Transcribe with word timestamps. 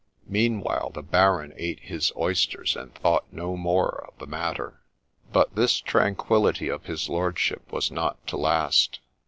Meanwhile, 0.25 0.93
the 0.95 1.03
Baron 1.03 1.53
ate 1.57 1.81
his 1.81 2.11
oysters 2.17 2.75
and 2.75 2.91
thought 2.95 3.31
no 3.31 3.55
more 3.55 4.05
of 4.07 4.17
the 4.17 4.25
matter. 4.25 4.81
But 5.31 5.53
this 5.55 5.77
tranquillity 5.79 6.69
of 6.69 6.85
his 6.85 7.07
lordship 7.07 7.71
was 7.71 7.91
not 7.91 8.25
to 8.25 8.37
last. 8.37 8.99